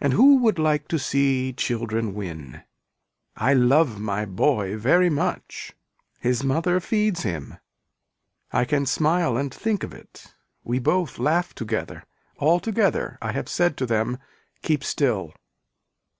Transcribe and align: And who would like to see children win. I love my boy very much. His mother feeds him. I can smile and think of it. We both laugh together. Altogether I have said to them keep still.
And 0.00 0.12
who 0.12 0.36
would 0.36 0.60
like 0.60 0.86
to 0.86 0.96
see 0.96 1.52
children 1.52 2.14
win. 2.14 2.62
I 3.34 3.52
love 3.52 3.98
my 3.98 4.24
boy 4.24 4.76
very 4.76 5.10
much. 5.10 5.72
His 6.20 6.44
mother 6.44 6.78
feeds 6.78 7.24
him. 7.24 7.58
I 8.52 8.64
can 8.64 8.86
smile 8.86 9.36
and 9.36 9.52
think 9.52 9.82
of 9.82 9.92
it. 9.92 10.32
We 10.62 10.78
both 10.78 11.18
laugh 11.18 11.52
together. 11.52 12.04
Altogether 12.38 13.18
I 13.20 13.32
have 13.32 13.48
said 13.48 13.76
to 13.78 13.86
them 13.86 14.18
keep 14.62 14.84
still. 14.84 15.34